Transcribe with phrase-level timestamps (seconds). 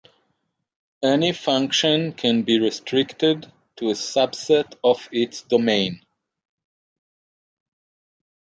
[1.03, 6.03] Any function can be restricted to a subset of its domain.